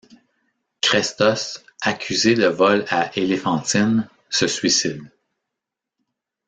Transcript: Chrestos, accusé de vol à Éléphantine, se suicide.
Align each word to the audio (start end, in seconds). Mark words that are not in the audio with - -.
Chrestos, 0.81 1.61
accusé 1.83 2.33
de 2.33 2.47
vol 2.47 2.85
à 2.89 3.11
Éléphantine, 3.15 4.09
se 4.31 4.47
suicide. 4.47 5.03